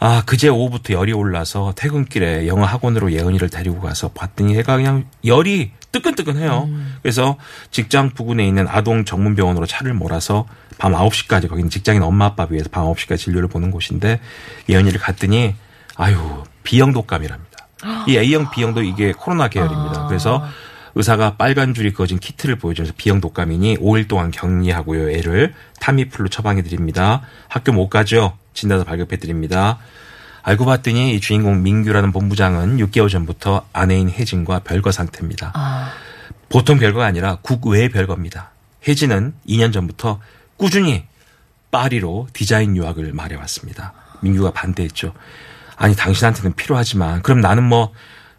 [0.00, 5.70] 아, 그제 오후부터 열이 올라서 퇴근길에 영어 학원으로 예은이를 데리고 가서 봤더니 얘가 그냥 열이
[5.92, 6.68] 뜨끈뜨끈해요.
[7.02, 7.36] 그래서
[7.70, 12.84] 직장 부근에 있는 아동 전문병원으로 차를 몰아서 밤 9시까지 거기는 직장인 엄마 아빠 위해서 밤
[12.86, 14.18] 9시까지 진료를 보는 곳인데
[14.68, 15.54] 예은이를 갔더니
[15.96, 17.68] 아유, B형 독감이랍니다.
[18.08, 20.06] 이 A형, B형도 이게 코로나 계열입니다.
[20.06, 20.44] 그래서
[20.94, 25.10] 의사가 빨간 줄이 그어진 키트를 보여주면서 B형 독감이니 5일 동안 격리하고요.
[25.10, 27.22] 애를 타미플루 처방해 드립니다.
[27.48, 28.36] 학교 못 가죠.
[28.54, 29.78] 진단서 발급해 드립니다.
[30.42, 35.52] 알고 봤더니 이 주인공 민규라는 본부장은 6개월 전부터 아내인 혜진과 별거 상태입니다.
[35.54, 35.90] 아,
[36.48, 38.50] 보통 별거가 아니라 국외의 별거입니다.
[38.86, 40.20] 혜진은 2년 전부터
[40.56, 41.04] 꾸준히
[41.70, 43.94] 파리로 디자인 유학을 말해왔습니다.
[44.20, 45.12] 민규가 반대했죠.
[45.76, 47.92] 아니 당신한테는 필요하지만 그럼 나는 뭐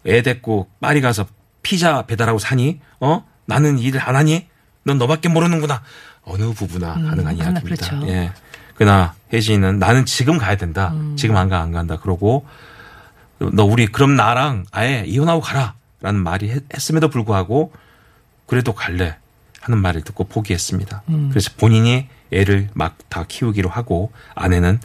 [0.08, 1.26] 애 데리고 파리 가서
[1.62, 2.80] 피자 배달하고 사니?
[3.00, 3.24] 어?
[3.46, 4.46] 나는 일을 안 하니?
[4.84, 5.82] 넌 너밖에 모르는구나.
[6.22, 7.60] 어느 부부나 가능한 음, 하나 이야기입니다.
[7.88, 8.08] 그렇죠.
[8.08, 8.32] 예.
[8.76, 10.94] 그러나 혜진은 나는 지금 가야 된다.
[11.16, 11.96] 지금 안 가 안 간다.
[11.96, 12.46] 그러고
[13.38, 17.72] 너 우리 그럼 나랑 아예 이혼하고 가라라는 말이 했, 했음에도 불구하고
[18.46, 19.16] 그래도 갈래
[19.60, 21.02] 하는 말을 듣고 포기했습니다.
[21.30, 24.78] 그래서 본인이 애를 막 다 키우기로 하고 아내는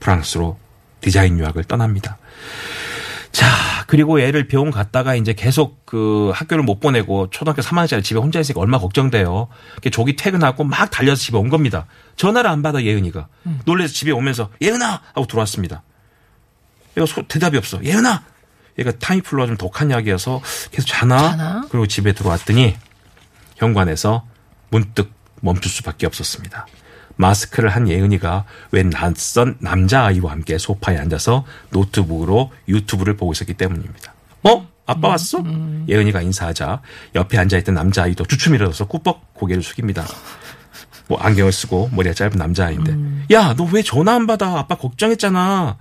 [0.00, 0.58] 프랑스로
[1.04, 2.16] 디자인 유학을 떠납니다.
[3.30, 3.46] 자,
[3.86, 8.60] 그리고 애를 병원 갔다가 이제 계속 그 학교를 못 보내고 초등학교 3학년짜리 집에 혼자 있으니까
[8.60, 9.48] 얼마나 걱정돼요.
[9.92, 11.86] 조기 퇴근하고 막 달려서 집에 온 겁니다.
[12.16, 13.28] 전화를 안 받아 예은이가.
[13.66, 15.82] 놀래서 집에 오면서 예은아 하고 들어왔습니다.
[16.96, 17.82] 얘가 소- 대답이 없어.
[17.84, 18.22] 예은아!
[18.78, 20.40] 얘가 타이플로가 좀 독한 약이어서
[20.70, 21.18] 계속 자나?
[21.36, 21.66] 자나?
[21.70, 22.76] 그리고 집에 들어왔더니
[23.56, 24.26] 현관에서
[24.70, 25.12] 문득
[25.42, 26.66] 멈출 수밖에 없었습니다.
[27.16, 34.12] 마스크를 한 예은이가 웬 낯선 남자아이와 함께 소파에 앉아서 노트북으로 유튜브를 보고 있었기 때문입니다.
[34.44, 34.68] 어?
[34.86, 35.42] 아빠 왔어?
[35.88, 36.82] 예은이가 인사하자
[37.14, 40.04] 옆에 앉아있던 남자아이도 주춤 일어서서 꾸벅 고개를 숙입니다.
[41.08, 42.96] 뭐 안경을 쓰고 머리가 짧은 남자아이인데.
[43.30, 44.58] 야너 왜 전화 안 받아?
[44.58, 45.78] 아빠 걱정했잖아.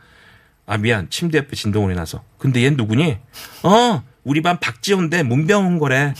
[0.65, 1.09] 아 미안.
[1.09, 2.23] 침대 옆에 진동을 해놔서.
[2.37, 3.17] 근데 얜 누구니?
[3.63, 4.03] 어?
[4.23, 6.13] 우리 반 박지호인데 문병 온 거래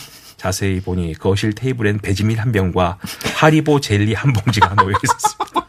[0.43, 2.97] 자세히 보니 거실 테이블엔 배지밀 한 병과
[3.37, 5.67] 하리보 젤리 한 봉지가 놓여 있었습니다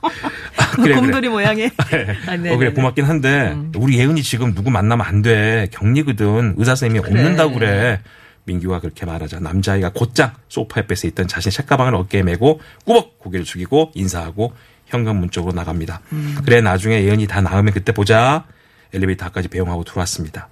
[0.57, 0.97] 아, 그래, 그래.
[0.97, 1.71] 곰돌이 모양의.
[2.27, 2.75] 아, 네, 어, 그래 네, 네.
[2.75, 8.01] 고맙긴 한데 우리 예은이 지금 누구 만나면 안 돼 격리거든 의사 선생님이 없는다고 그래
[8.47, 13.93] 민규가 그렇게 말하자 남자아이가 곧장 소파 옆에 있던 자신의 책가방을 어깨에 메고 꾸벅 고개를 숙이고
[13.95, 14.53] 인사하고
[14.87, 16.01] 현관문 쪽으로 나갑니다.
[16.45, 18.45] 그래 나중에 예은이 다 나으면 그때 보자
[18.93, 20.49] 엘리베이터 앞까지 배웅하고 들어왔습니다.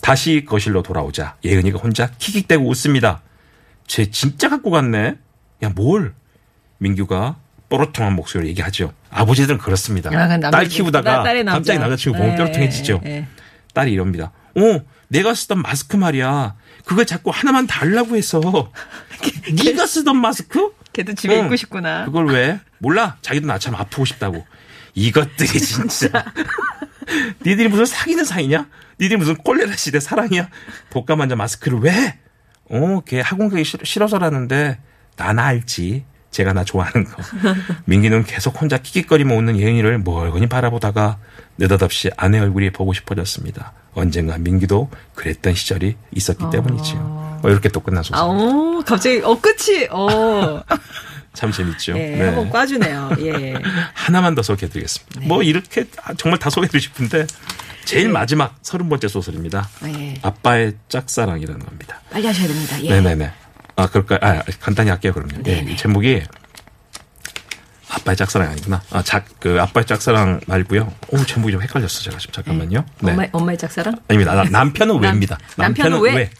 [0.00, 3.20] 다시 거실로 돌아오자 예은이가 혼자 킥킥대고 웃습니다.
[3.88, 5.16] 쟤 진짜 갖고 갔네.
[5.64, 6.14] 야 뭘?
[6.78, 7.36] 민규가
[7.68, 8.92] 뽀로통한 목소리로 얘기하죠.
[9.10, 10.10] 아버지들은 그렇습니다.
[10.12, 10.50] 아.
[10.50, 11.44] 딸 키우다가 딸-.
[11.44, 13.00] 갑자기 남자친구 보면 예, 뾰루통해지죠.
[13.06, 13.26] 예, 예.
[13.74, 14.30] 딸이 이럽니다.
[14.56, 16.54] 어, 내가 쓰던 마스크 말이야.
[16.84, 18.40] 그걸 자꾸 하나만 달라고 해서.
[19.64, 20.72] 네가 쓰던 마스크?
[20.92, 21.44] 걔도 집에 응.
[21.44, 22.04] 있고 싶구나.
[22.04, 22.60] 그걸 왜?
[22.78, 23.16] 몰라.
[23.22, 24.46] 자기도 나처럼 아프고 싶다고.
[24.94, 26.24] 이것들이 진짜.
[27.44, 28.68] 니들이 무슨 사귀는 사이냐?
[29.00, 30.48] 니들이 무슨 콜레라 시대 사랑이야?
[30.90, 32.18] 독감 환자 마스크를 왜?
[32.70, 34.78] 어, 걔 학원 가기 싫, 싫어서라는데
[35.16, 36.04] 나나 알지.
[36.30, 37.22] 제가 나 좋아하는 거.
[37.86, 41.18] 민기는 계속 혼자 킥킥거리며 웃는 예은이를 멀거니 바라보다가
[41.56, 43.72] 느닷없이 아내 얼굴이 보고 싶어졌습니다.
[43.94, 47.38] 언젠가 민기도 그랬던 시절이 있었기 때문이지요.
[47.42, 48.16] 뭐 이렇게 또 소설.
[48.16, 50.62] 아, 오, 갑자기, 어, 끝이, 어.
[51.32, 51.92] 참 재밌죠.
[51.96, 52.24] 예, 네.
[52.24, 53.10] 한번 꽈주네요.
[53.20, 53.54] 예.
[53.94, 55.20] 하나만 더 소개해드리겠습니다.
[55.22, 57.26] 뭐 이렇게 정말 다 소개해드리고 싶은데
[57.88, 59.66] 제일 마지막 서른 번째 소설입니다.
[59.86, 60.14] 예.
[60.20, 62.00] 아빠의 짝사랑이라는 겁니다.
[62.10, 62.82] 빨리 하셔야 됩니다.
[62.84, 62.90] 예.
[62.90, 63.32] 네네네.
[63.76, 64.18] 아 그럴까요?
[64.20, 65.42] 아 간단히 할게요 그럼요.
[65.46, 66.22] 예, 이 제목이
[67.88, 68.82] 아빠의 짝사랑 아니구나.
[68.90, 70.92] 아, 작, 그, 아빠의 짝사랑 말고요.
[71.08, 72.34] 오, 제목이 좀 헷갈렸어, 제가 지금.
[72.34, 72.84] 잠깐만요.
[73.00, 73.12] 네.
[73.12, 73.96] 엄마, 엄마의 짝사랑?
[74.08, 74.34] 아닙니다.
[74.34, 75.38] 나- 남편은 남- 왜입니다.
[75.56, 76.30] 남편은 왜?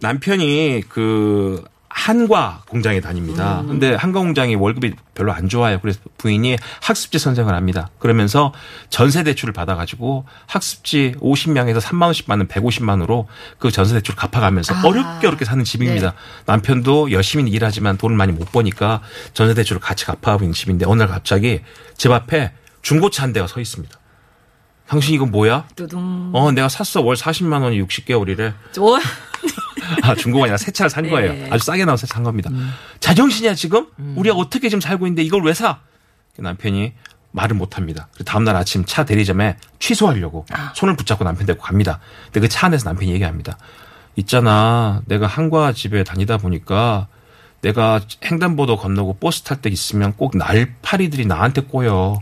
[0.00, 1.62] 남편이 그
[1.94, 3.60] 한과 공장에 다닙니다.
[3.60, 3.68] 음.
[3.68, 5.78] 근데 한과 공장이 월급이 별로 안 좋아요.
[5.80, 7.90] 그래서 부인이 학습지 선생을 합니다.
[7.98, 8.52] 그러면서
[8.88, 13.28] 전세 대출을 받아가지고 학습지 50명에서 3만 원씩 받는 150만 원으로
[13.58, 14.82] 그 전세 대출을 갚아가면서 아.
[14.84, 16.14] 어렵게 어렵게 사는 집입니다.
[16.46, 19.02] 남편도 열심히 일하지만 돈을 많이 못 버니까
[19.34, 21.60] 전세 대출을 같이 갚아가고 있는 집인데 어느 날 갑자기
[21.96, 24.01] 집 앞에 중고차 한 대가 서 있습니다.
[24.92, 25.66] 당신 이건 뭐야?
[25.74, 26.30] 뚜둥.
[26.34, 27.00] 어, 내가 샀어.
[27.00, 28.52] 월 40만 원이 60개월이래.
[28.78, 28.96] 오,
[30.02, 31.32] 아, 중고가 아니라 새 차를 산 거예요.
[31.32, 31.48] 네.
[31.50, 32.50] 아주 싸게 나온 새산 겁니다.
[33.00, 33.86] 자정신이야, 지금?
[34.16, 35.78] 우리가 어떻게 지금 살고 있는데 이걸 왜 사?
[36.36, 36.92] 남편이
[37.30, 38.08] 말을 못 합니다.
[38.26, 41.98] 다음날 아침 차 대리점에 취소하려고 손을 붙잡고 남편 데리고 갑니다.
[42.26, 43.56] 근데 그 차 안에서 남편이 얘기합니다.
[44.16, 45.00] 있잖아.
[45.06, 47.06] 내가 한과 집에 다니다 보니까
[47.62, 52.18] 내가 횡단보도 건너고 버스 탈 때 있으면 꼭 날파리들이 나한테 꼬여.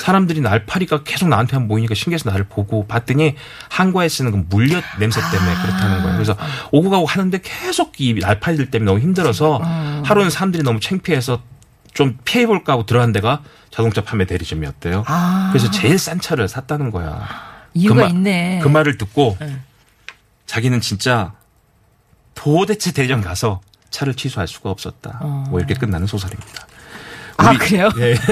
[0.00, 3.34] 사람들이 날파리가 계속 나한테만 보이니까 신기해서 나를 보고 봤더니
[3.68, 6.14] 한과에 쓰는 그 물엿 냄새 때문에 그렇다는 거예요.
[6.14, 6.36] 그래서
[6.70, 9.58] 오고 가고 하는데 계속 이 날파리들 때문에 너무 힘들어서
[10.04, 11.42] 하루는 사람들이 너무 창피해서
[11.92, 15.02] 좀 피해볼까 하고 들어간 데가 자동차 판매 대리점이었대요.
[15.08, 15.50] 아.
[15.52, 17.26] 그래서 제일 싼 차를 샀다는 거야.
[17.74, 18.60] 이유가 그 말- 있네.
[18.62, 19.56] 그 말을 듣고 네.
[20.46, 21.32] 자기는 진짜
[22.34, 23.60] 도대체 대리점 가서
[23.94, 25.20] 차를 취소할 수가 없었다.
[25.50, 26.66] 뭐 이렇게 끝나는 소설입니다.
[27.36, 27.88] 아, 우리- 그래요?
[27.98, 28.14] 예.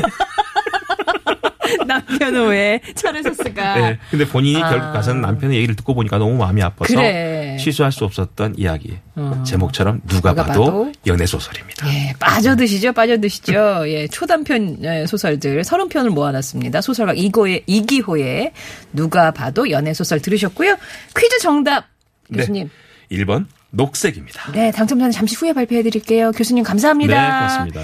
[1.87, 3.81] 남편은 왜 차를 샀을까?
[3.81, 3.99] 예.
[4.11, 4.71] 근데 본인이 아.
[4.71, 7.57] 결국 가서는 남편의 얘기를 듣고 보니까 너무 마음이 아파서 그래.
[7.59, 8.99] 취소할 수 없었던 이야기.
[9.17, 9.43] 어.
[9.47, 11.89] 제목처럼 누가, 누가 봐도, 봐도 연애 소설입니다.
[11.89, 13.85] 예, 빠져드시죠, 빠져드시죠.
[13.89, 16.81] 예, 초단편 예, 소설들 30편을 모아놨습니다.
[16.81, 18.53] 소설가 이고의, 이기호의
[18.93, 20.77] 누가 봐도 연애 소설 들으셨고요.
[21.17, 21.87] 퀴즈 정답,
[22.33, 22.69] 교수님.
[23.09, 23.17] 네.
[23.19, 24.53] 1번 녹색입니다.
[24.53, 26.31] 네, 당첨자는 잠시 후에 발표해 드릴게요.
[26.33, 27.15] 교수님 감사합니다.
[27.15, 27.81] 네, 고맙습니다.